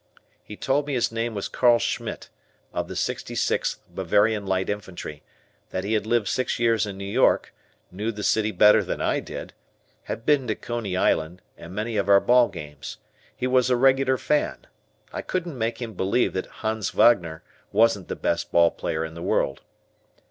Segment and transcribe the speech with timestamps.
[0.43, 2.29] He told me his name was Carl Schmidt,
[2.73, 5.21] of the 66th Bavarian Light Infantry;
[5.69, 7.53] that he had lived six years in New York
[7.91, 9.53] (knew the city better than I did),
[10.05, 12.97] had been to Coney Island and many of our ball games.
[13.35, 14.65] He was a regular fan.
[15.13, 19.21] I couldn't make him believe that Hans Wagner wasn't the best ball player in the
[19.21, 19.61] world.